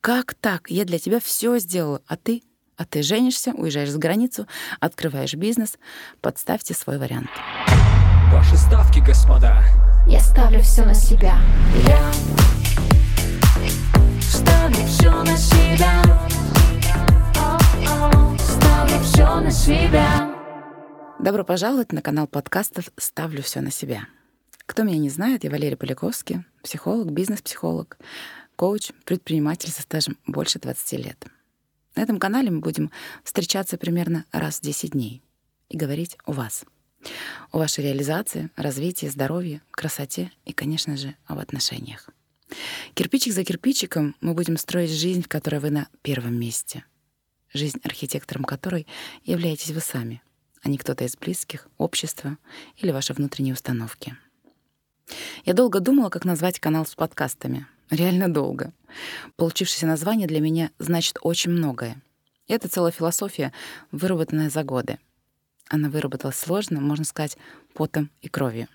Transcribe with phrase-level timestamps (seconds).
[0.00, 0.70] Как так?
[0.70, 2.42] Я для тебя все сделала, а ты?
[2.78, 4.46] А ты женишься, уезжаешь за границу,
[4.80, 5.76] открываешь бизнес.
[6.22, 7.28] Подставьте свой вариант.
[8.32, 9.62] Ваши ставки, господа.
[10.06, 11.38] Я ставлю все на себя.
[11.86, 12.12] Я
[14.22, 16.02] ставлю все на себя.
[18.38, 20.34] Ставлю все на себя.
[21.18, 24.06] Добро пожаловать на канал подкастов «Ставлю все на себя».
[24.64, 27.98] Кто меня не знает, я Валерия Поляковский, психолог, бизнес-психолог,
[28.60, 31.26] коуч, предприниматель со стажем больше 20 лет.
[31.96, 32.90] На этом канале мы будем
[33.24, 35.22] встречаться примерно раз в 10 дней
[35.70, 36.66] и говорить о вас.
[37.52, 42.10] О вашей реализации, развитии, здоровье, красоте и, конечно же, об отношениях.
[42.92, 46.84] Кирпичик за кирпичиком мы будем строить жизнь, в которой вы на первом месте.
[47.54, 48.86] Жизнь, архитектором которой
[49.24, 50.20] являетесь вы сами,
[50.62, 52.36] а не кто-то из близких, общества
[52.76, 54.18] или ваши внутренние установки.
[55.46, 58.72] Я долго думала, как назвать канал с подкастами— Реально долго.
[59.36, 62.00] Получившееся название для меня значит очень многое.
[62.46, 63.52] Это целая философия,
[63.90, 64.98] выработанная за годы.
[65.68, 67.36] Она выработалась сложно, можно сказать,
[67.74, 68.68] потом и кровью.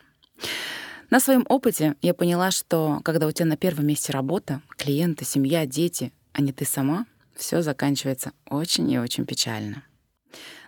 [1.10, 5.66] На своем опыте я поняла, что когда у тебя на первом месте работа, клиенты, семья,
[5.66, 7.06] дети, а не ты сама,
[7.36, 9.84] все заканчивается очень и очень печально.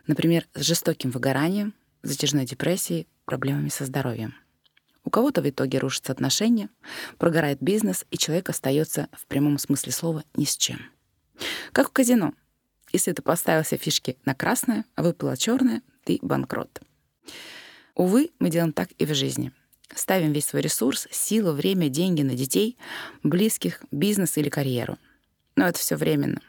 [0.05, 4.35] Например, с жестоким выгоранием, затяжной депрессией, проблемами со здоровьем—
[5.07, 6.67] у кого-то в итоге рушатся отношения,
[7.17, 10.81] прогорает бизнес, и человек остается в прямом смысле слова ни с чем.
[11.71, 12.33] Как в казино.
[12.91, 16.81] Если ты поставил все фишки на красное, а выпила черное, ты банкрот.
[17.95, 19.53] Увы, мы делаем так и в жизни.
[19.95, 22.77] Ставим весь свой ресурс, силу, время, деньги на детей,
[23.23, 24.97] близких, бизнес или карьеру.
[25.55, 26.41] Но это все временно.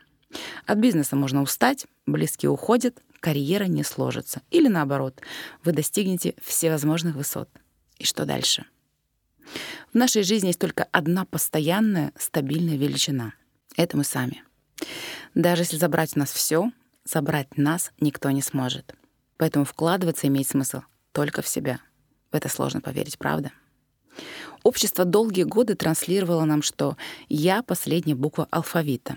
[0.66, 4.42] От бизнеса можно устать, близкие уходят, карьера не сложится.
[4.50, 5.20] Или наоборот,
[5.62, 7.48] вы достигнете всевозможных высот—
[7.98, 8.66] и что дальше?
[9.92, 13.32] В нашей жизни есть только одна постоянная, стабильная величина.
[13.76, 14.42] Это мы сами.
[15.34, 16.70] Даже если забрать у нас все,
[17.04, 18.94] забрать нас никто не сможет.
[19.36, 20.82] Поэтому вкладываться имеет смысл
[21.12, 21.80] только в себя.
[22.30, 23.52] В это сложно поверить, правда?
[24.62, 26.96] Общество долгие годы транслировало нам, что
[27.28, 29.16] «я»— последняя буква алфавита.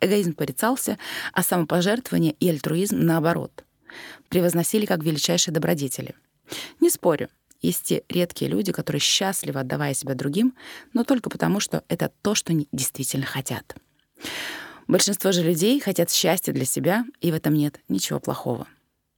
[0.00, 0.98] Эгоизм порицался,
[1.32, 3.64] а самопожертвование и альтруизм, наоборот,
[4.28, 6.14] превозносили как величайшие добродетели.
[6.80, 7.28] Не спорю,
[7.62, 10.54] есть те редкие люди, которые счастливы, отдавая себя другим,
[10.92, 13.76] но только потому, что это то, что они действительно хотят.
[14.88, 18.66] Большинство же людей хотят счастья для себя, и в этом нет ничего плохого.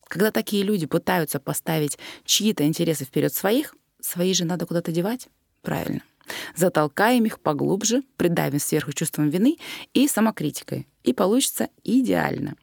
[0.06, 5.28] Когда такие люди пытаются поставить чьи-то интересы вперед своих, свои же надо куда-то девать.
[5.62, 6.02] Правильно.
[6.54, 9.56] Затолкаем их поглубже, придавим сверху чувством вины
[9.94, 10.86] и самокритикой.
[11.02, 12.54] И получится идеально.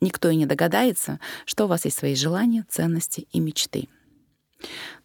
[0.00, 3.88] Никто и не догадается, что у вас есть свои желания, ценности и мечты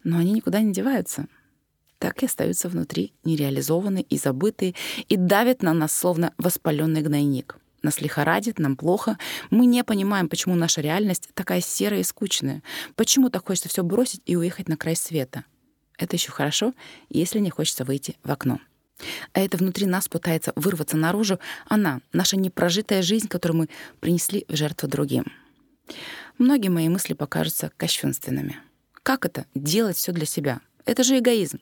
[0.04, 1.28] но они никуда не деваются.
[2.00, 4.74] Так и остаются внутри, нереализованные и забытые,
[5.08, 7.58] и давят на нас, словно воспаленный гнойник.
[7.84, 9.18] Нас лихорадит, нам плохо.
[9.50, 12.62] Мы не понимаем, почему наша реальность такая серая и скучная.
[12.96, 15.46] Почему так хочется все бросить и уехать на край света.
[15.98, 16.74] Это еще хорошо,
[17.10, 18.60] если не хочется выйти в окно.
[19.34, 23.70] А это внутри нас пытается вырваться наружу она, наша непрожитая жизнь, которую мы
[24.00, 25.26] принесли в жертву другим.
[26.38, 28.60] Многие мои мысли покажутся кощунственными—
[29.04, 30.62] как это— делать все для себя?
[30.86, 31.60] Это же эгоизм.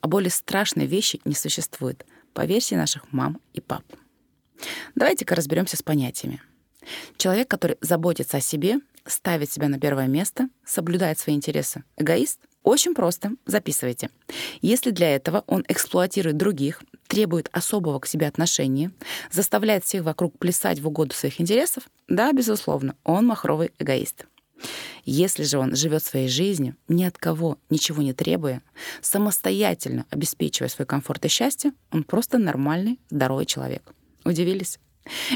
[0.00, 3.84] А более страшной вещи не существует, по версии наших мам и пап.
[4.94, 6.42] Давайте-ка разберемся с понятиями.
[7.16, 11.84] Человек, который заботится о себе, ставит себя на первое место, соблюдает свои интересы.
[11.96, 12.40] Эгоист?
[12.62, 13.32] Очень просто.
[13.46, 14.10] Записывайте.
[14.60, 18.90] Если для этого он эксплуатирует других, требует особого к себе отношения,
[19.30, 24.26] заставляет всех вокруг плясать в угоду своих интересов, да, безусловно, он махровый эгоист.
[25.04, 28.62] Если же он живет своей жизнью, ни от кого ничего не требуя,
[29.00, 33.92] самостоятельно обеспечивая свой комфорт и счастье, он просто нормальный, здоровый человек.
[34.24, 34.78] Удивились?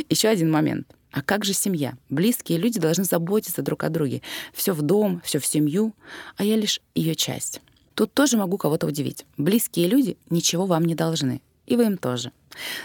[0.08, 0.88] Еще один момент.
[1.12, 1.94] А как же семья?
[2.08, 4.22] Близкие люди должны заботиться друг о друге.
[4.52, 5.94] Все в дом, все в семью,
[6.36, 7.60] а я лишь ее часть.
[7.94, 9.26] Тут тоже могу кого-то удивить.
[9.36, 11.42] Близкие люди ничего вам не должны.
[11.66, 12.32] И вы им тоже.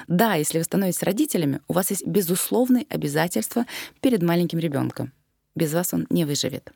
[0.07, 3.65] Да, если вы становитесь родителями, у вас есть безусловные обязательства
[4.01, 5.11] перед маленьким ребенком.
[5.55, 6.71] Без вас он не выживет.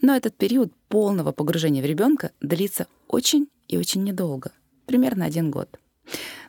[0.00, 4.52] Но этот период полного погружения в ребенка длится очень и очень недолго,
[4.86, 5.78] примерно один год.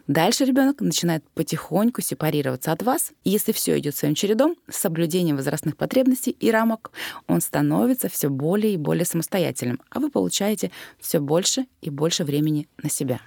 [0.08, 5.38] Дальше ребенок начинает потихоньку сепарироваться от вас, и если все идет своим чередом, с соблюдением
[5.38, 6.92] возрастных потребностей и рамок,
[7.28, 12.68] он становится все более и более самостоятельным, а вы получаете все больше и больше времени
[12.82, 13.22] на себя.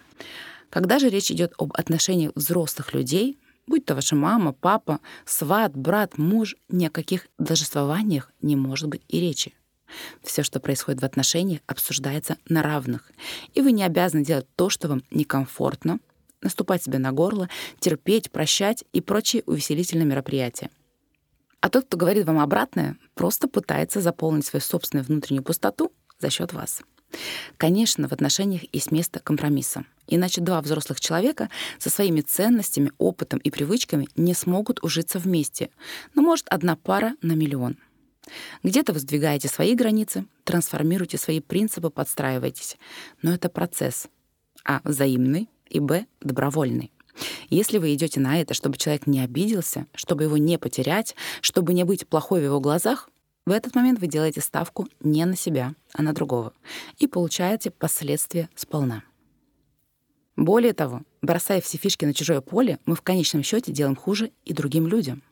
[0.69, 6.19] Когда же речь идет об отношениях взрослых людей, Будь то ваша мама, папа, сват, брат,
[6.19, 9.55] муж, ни о каких должествованиях не может быть и речи.
[10.23, 13.11] Все, что происходит в отношениях, обсуждается на равных.
[13.55, 15.99] И вы не обязаны делать то, что вам некомфортно,
[16.43, 17.49] наступать себе на горло,
[17.81, 20.71] терпеть, прощать и прочие увеселительные мероприятия.
[21.61, 26.53] А тот, кто говорит вам обратное, просто пытается заполнить свою собственную внутреннюю пустоту за счет
[26.53, 26.83] вас.
[27.57, 29.85] Конечно, в отношениях есть место компромисса.
[30.07, 31.49] Иначе два взрослых человека
[31.79, 35.71] со своими ценностями, опытом и привычками не смогут ужиться вместе.
[36.15, 37.77] Но может одна пара на миллион.
[38.63, 42.77] Где-то вы сдвигаете свои границы, трансформируете свои принципы, подстраиваетесь.
[43.23, 44.09] Но это процесс.
[44.65, 46.93] А взаимный и б добровольный.
[47.49, 51.85] Если вы идете на это, чтобы человек не обиделся, чтобы его не потерять, чтобы не
[51.85, 53.09] быть плохой в его глазах,
[53.47, 56.53] в этот момент вы делаете ставку не на себя, а на другого
[56.99, 59.05] и получаете последствия сполна.
[60.37, 64.53] Более того, бросая все фишки на чужое поле, мы в конечном счете делаем хуже и
[64.53, 65.23] другим людям.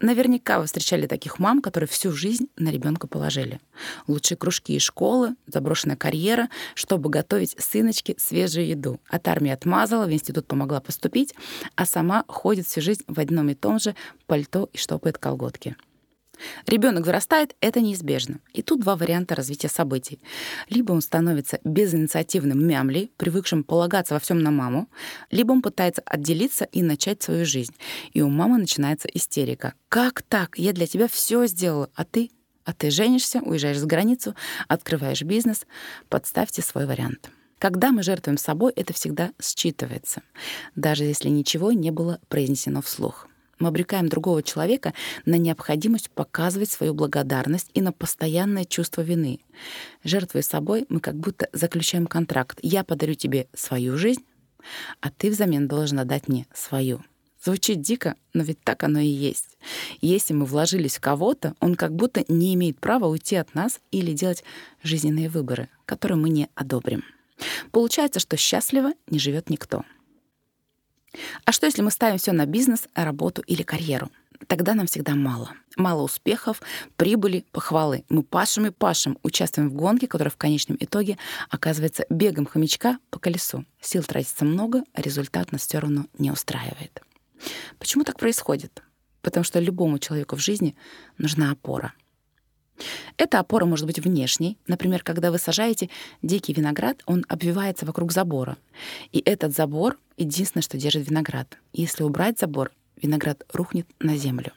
[0.00, 3.60] Наверняка вы встречали таких мам, которые всю жизнь на ребенка положили.
[4.08, 8.98] Лучшие кружки и школы, заброшенная карьера, чтобы готовить сыночке свежую еду.
[9.08, 11.34] От армии отмазала, в институт помогла поступить,
[11.76, 13.94] а сама ходит всю жизнь в одном и том же
[14.26, 15.76] пальто и штопает колготки.
[16.66, 18.40] Ребенок вырастает, это неизбежно.
[18.52, 20.20] И тут два варианта развития событий.
[20.68, 24.88] Либо он становится безинициативным мямлей, привыкшим полагаться во всем на маму,
[25.30, 27.74] либо он пытается отделиться и начать свою жизнь.
[28.12, 29.74] И у мамы начинается истерика.
[29.88, 30.58] «Как так?
[30.58, 32.30] Я для тебя все сделала, а ты?»
[32.64, 34.36] А ты женишься, уезжаешь за границу,
[34.68, 35.66] открываешь бизнес.
[36.08, 37.30] Подставьте свой вариант.
[37.58, 40.22] Когда мы жертвуем собой, это всегда считывается,
[40.74, 43.28] даже если ничего не было произнесено вслух.
[43.62, 44.92] Мы обрекаем другого человека
[45.24, 49.38] на необходимость показывать свою благодарность и на постоянное чувство вины.
[50.02, 52.58] Жертвуя собой, мы как будто заключаем контракт.
[52.60, 54.24] Я подарю тебе свою жизнь,
[55.00, 57.04] а ты взамен должен отдать мне свою.
[57.40, 59.56] Звучит дико, но ведь так оно и есть.
[60.00, 64.12] Если мы вложились в кого-то, он как будто не имеет права уйти от нас или
[64.12, 64.42] делать
[64.82, 67.04] жизненные выборы, которые мы не одобрим.
[67.70, 69.84] Получается, что счастливо не живет никто.
[71.44, 74.10] А что, если мы ставим все на бизнес, работу или карьеру?
[74.46, 75.52] Тогда нам всегда мало.
[75.76, 76.60] Мало успехов,
[76.96, 78.04] прибыли, похвалы.
[78.08, 81.16] Мы пашем и пашем, участвуем в гонке, которая в конечном итоге
[81.48, 83.64] оказывается бегом хомячка по колесу.
[83.80, 87.02] Сил тратится много, а результат нас все равно не устраивает.
[87.78, 88.82] Почему так происходит?
[89.20, 90.76] Потому что любому человеку в жизни
[91.18, 91.92] нужна опора—
[93.16, 94.58] эта опора может быть внешней.
[94.66, 95.90] Например, когда вы сажаете
[96.22, 98.56] дикий виноград, он обвивается вокруг забора.
[99.12, 101.58] И этот забор— единственное, что держит виноград.
[101.72, 104.52] Если убрать забор, виноград рухнет на землю.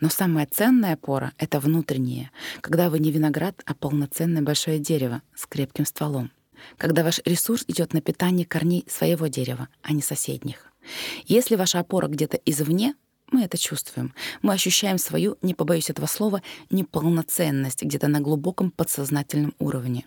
[0.00, 2.30] Но самая ценная опора— это внутренняя,
[2.60, 6.30] когда вы не виноград, а полноценное большое дерево с крепким стволом.
[6.76, 10.72] Когда ваш ресурс идет на питание корней своего дерева, а не соседних.
[11.26, 12.94] Если ваша опора где-то извне,
[13.30, 14.14] мы это чувствуем.
[14.42, 20.06] Мы ощущаем свою, не побоюсь этого слова, неполноценность где-то на глубоком подсознательном уровне.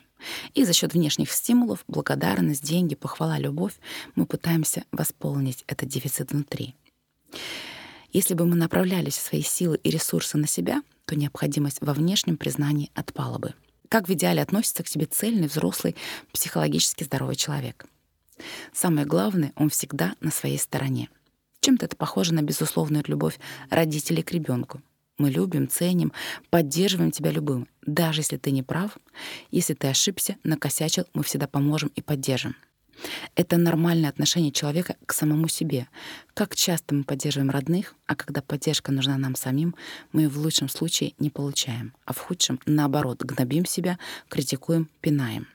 [0.53, 3.73] И за счет внешних стимулов, благодарность, деньги, похвала, любовь,
[4.15, 6.75] мы пытаемся восполнить этот дефицит внутри.
[8.11, 12.91] Если бы мы направляли свои силы и ресурсы на себя, то необходимость во внешнем признании
[12.93, 13.53] отпала бы.
[13.89, 15.95] Как в идеале относится к себе цельный, взрослый,
[16.31, 17.85] психологически здоровый человек?
[18.73, 21.09] Самое главное, он всегда на своей стороне—
[21.61, 24.81] чем-то это похоже на безусловную любовь родителей к ребенку.
[25.17, 26.11] Мы любим, ценим,
[26.49, 27.67] поддерживаем тебя любым.
[27.85, 28.97] Даже если ты не прав,
[29.51, 32.55] если ты ошибся, накосячил, мы всегда поможем и поддержим.
[33.35, 35.87] Это нормальное отношение человека к самому себе.
[36.33, 39.75] Как часто мы поддерживаем родных, а когда поддержка нужна нам самим,
[40.11, 45.47] мы ее в лучшем случае не получаем, а в худшем, наоборот, гнобим себя, критикуем, пинаем.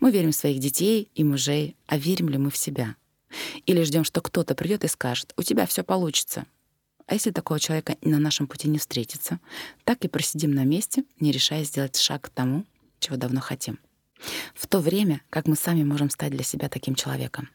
[0.00, 2.94] Мы верим в своих детей и мужей, а верим ли мы в себя?
[3.66, 6.46] Или ждем, что кто-то придет и скажет, у тебя все получится.
[7.06, 9.38] А если такого человека на нашем пути не встретится,
[9.84, 12.64] так и просидим на месте, не решая сделать шаг к тому,
[12.98, 13.78] чего давно хотим.
[14.54, 17.48] В то время, как мы сами можем стать для себя таким человеком.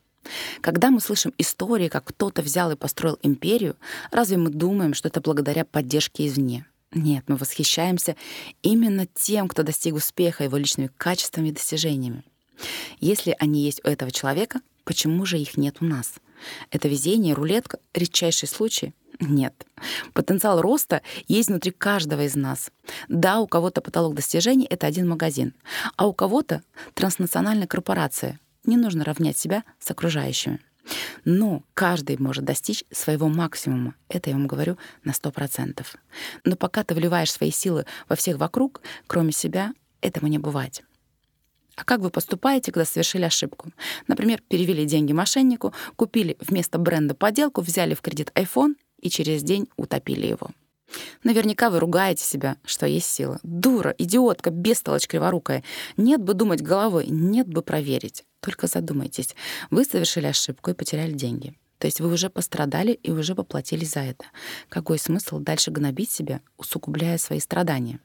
[0.62, 3.76] Когда мы слышим истории, как кто-то взял и построил империю,
[4.12, 6.66] разве мы думаем, что это благодаря поддержке извне?
[6.94, 8.16] Нет, мы восхищаемся
[8.62, 12.24] именно тем, кто достиг успеха его личными качествами и достижениями.
[13.00, 16.16] Если они есть у этого человека, Почему же их нет у нас?
[16.72, 18.94] Это везение, рулетка, редчайший случай?
[19.20, 19.68] Нет.
[20.14, 22.72] Потенциал роста есть внутри каждого из нас.
[23.08, 25.54] Да, у кого-то потолок достижений— это один магазин,
[25.96, 26.64] а у кого-то
[26.96, 28.40] транснациональная корпорация.
[28.66, 30.60] Не нужно равнять себя с окружающими.
[31.26, 33.96] Но каждый может достичь своего максимума.
[34.10, 35.86] Это я вам говорю на 100%.
[36.46, 40.84] Но пока ты вливаешь свои силы во всех вокруг, кроме себя, этому не бывать.
[41.76, 43.72] А как вы поступаете, когда совершили ошибку?
[44.08, 49.68] Например, перевели деньги мошеннику, купили вместо бренда подделку, взяли в кредит iPhone и через день
[49.78, 50.50] утопили его.
[51.24, 53.40] Наверняка вы ругаете себя, что есть сила.
[53.44, 55.64] Дура, идиотка, бестолочь криворукая.
[55.98, 58.26] Нет бы думать головой, нет бы проверить.
[58.42, 59.36] Только задумайтесь.
[59.70, 61.54] Вы совершили ошибку и потеряли деньги.
[61.78, 64.26] То есть вы уже пострадали и уже поплатились за это.
[64.70, 68.00] Какой смысл дальше гнобить себя, усугубляя свои страдания?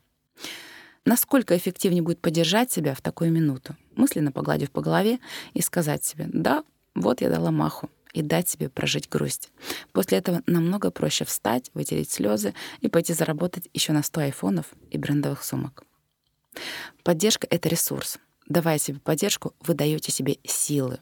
[1.07, 5.21] Насколько эффективнее будет поддержать себя в такую минуту, мысленно погладив по голове
[5.55, 6.65] и сказать себе «Да,
[6.97, 9.51] вот я дала маху», и дать себе прожить грусть.
[9.93, 14.99] После этого намного проще встать, вытереть слезы и пойти заработать еще на 100 айфонов и
[14.99, 15.85] брендовых сумок.
[17.05, 18.19] Поддержка— это ресурс.
[18.49, 20.99] Давая себе поддержку, вы даете себе силы.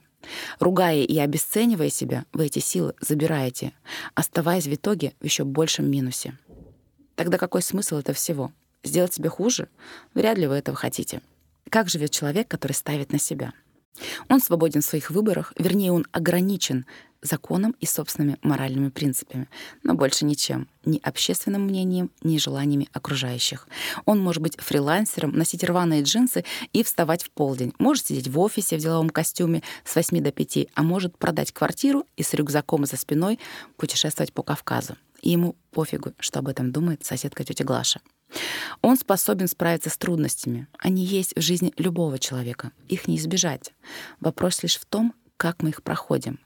[0.59, 3.73] Ругая и обесценивая себя, вы эти силы забираете,
[4.13, 6.37] оставаясь в итоге в еще большем минусе.
[7.15, 8.51] Тогда какой смысл этого всего?
[8.85, 9.67] Сделать себе хуже?
[10.13, 11.21] Вряд ли вы этого хотите.
[11.69, 13.51] Как живет человек, который ставит на себя?
[14.29, 16.85] Он свободен в своих выборах, вернее, он ограничен
[17.21, 19.49] законом и собственными моральными принципами,
[19.81, 23.67] но больше ничем, ни общественным мнением, ни желаниями окружающих.
[24.05, 28.77] Он может быть фрилансером, носить рваные джинсы и вставать в полдень, может сидеть в офисе
[28.77, 32.97] в деловом костюме с 8 до 5, а может продать квартиру и с рюкзаком за
[32.97, 33.39] спиной
[33.77, 34.95] путешествовать по Кавказу.
[35.21, 38.01] И ему пофигу, что об этом думает соседка тетя Глаша.
[38.81, 40.67] Он способен справиться с трудностями.
[40.77, 42.71] Они есть в жизни любого человека.
[42.87, 43.73] Их не избежать.
[44.19, 46.39] Вопрос лишь в том, как мы их проходим.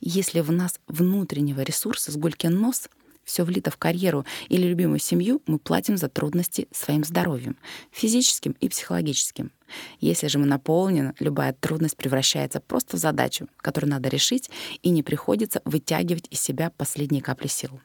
[0.00, 2.88] Если в нас внутреннего ресурса с гулькин нос,
[3.24, 7.56] все влито в карьеру или любимую семью, мы платим за трудности своим здоровьем,
[7.90, 9.50] физическим и психологическим.
[10.00, 14.50] Если же мы наполнены, любая трудность превращается просто в задачу, которую надо решить,
[14.82, 17.80] и не приходится вытягивать из себя последние капли сил.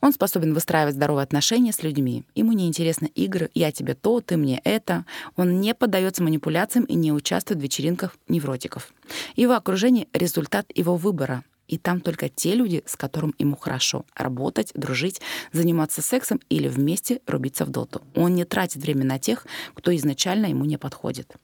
[0.00, 2.24] Он способен выстраивать здоровые отношения с людьми.
[2.34, 5.04] Ему не интересны игры «я тебе то, ты мне это».
[5.36, 8.92] Он не поддается манипуляциям и не участвует в вечеринках невротиков.
[9.34, 11.44] Его окружение— результат его выбора.
[11.66, 15.20] И там только те люди, с которым ему хорошо работать, дружить,
[15.52, 18.02] заниматься сексом или вместе рубиться в доту.
[18.14, 21.36] Он не тратит время на тех, кто изначально ему не подходит.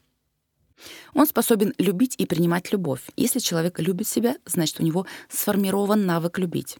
[1.14, 3.02] Он способен любить и принимать любовь.
[3.16, 6.78] Если человек любит себя, значит, у него сформирован навык любить.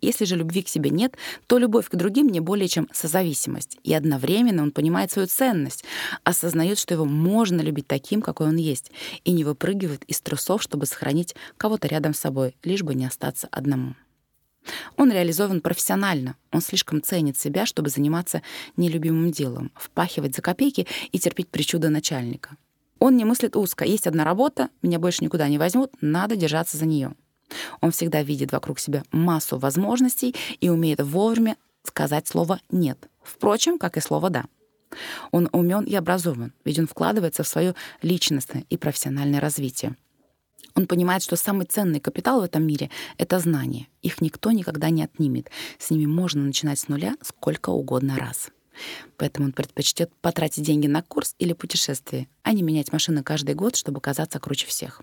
[0.00, 3.78] Если же любви к себе нет, то любовь к другим не более чем созависимость.
[3.82, 5.84] И одновременно он понимает свою ценность,
[6.24, 8.90] осознает, что его можно любить таким, какой он есть,
[9.24, 13.48] и не выпрыгивает из трусов, чтобы сохранить кого-то рядом с собой, лишь бы не остаться
[13.50, 13.94] одному.
[14.96, 16.36] Он реализован профессионально.
[16.52, 18.42] Он слишком ценит себя, чтобы заниматься
[18.76, 22.56] нелюбимым делом, впахивать за копейки и терпеть причуды начальника.
[22.98, 23.84] Он не мыслит узко.
[23.84, 27.14] Есть одна работа, меня больше никуда не возьмут, надо держаться за нее.
[27.80, 33.08] Он всегда видит вокруг себя массу возможностей и умеет вовремя сказать слово «нет».
[33.22, 34.44] Впрочем, как и слово «да».
[35.30, 39.96] Он умен и образован, ведь он вкладывается в свое личностное и профессиональное развитие.
[40.74, 43.88] Он понимает, что самый ценный капитал в этом мире— это знания.
[44.02, 45.50] Их никто никогда не отнимет.
[45.78, 48.50] С ними можно начинать с нуля сколько угодно раз.
[49.16, 53.76] Поэтому он предпочтет потратить деньги на курс или путешествие, а не менять машины каждый год,
[53.76, 55.02] чтобы казаться круче всех.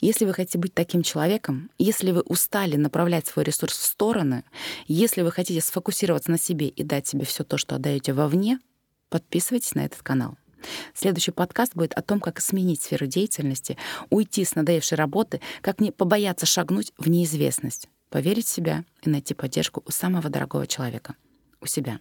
[0.00, 4.44] Если вы хотите быть таким человеком, если вы устали направлять свой ресурс в стороны,
[4.86, 8.60] если вы хотите сфокусироваться на себе и дать себе все то, что отдаете вовне,
[9.08, 10.36] подписывайтесь на этот канал.
[10.94, 13.76] Следующий подкаст будет о том, как сменить сферу деятельности,
[14.10, 19.34] уйти с надоевшей работы, как не побояться шагнуть в неизвестность, поверить в себя и найти
[19.34, 21.14] поддержку у самого дорогого человека—
[21.60, 22.00] у себя.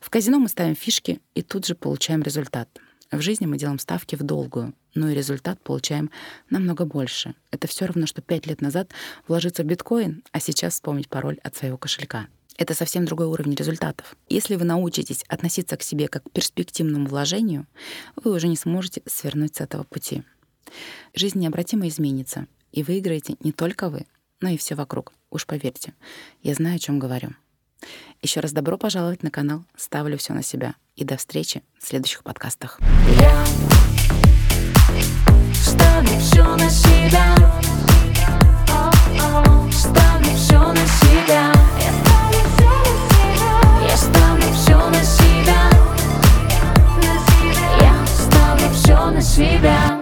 [0.00, 2.68] В казино мы ставим фишки и тут же получаем результат—
[3.10, 6.10] в жизни мы делаем ставки в долгую, но и результат получаем
[6.50, 7.34] намного больше.
[7.50, 8.90] Это все равно, что пять лет назад
[9.28, 12.26] вложиться в биткоин, а сейчас вспомнить пароль от своего кошелька.
[12.56, 14.14] Это совсем другой уровень результатов.
[14.28, 17.66] Если вы научитесь относиться к себе как к перспективному вложению,
[18.16, 20.22] вы уже не сможете свернуть с этого пути.
[21.14, 24.06] Жизнь необратимо изменится, и выиграете не только вы,
[24.40, 25.12] но и все вокруг.
[25.30, 25.94] Уж поверьте,
[26.42, 27.30] я знаю, о чем говорю.
[28.22, 30.74] Еще раз добро пожаловать на канал «Ставлю все на себя».
[30.96, 32.78] И до встречи в следующих подкастах.
[33.18, 33.44] Я
[35.74, 37.34] ставлю все на себя.
[39.72, 41.52] Ставлю все на себя.
[43.88, 45.70] Я ставлю все на себя.
[47.80, 49.93] Я ставлю все на себя.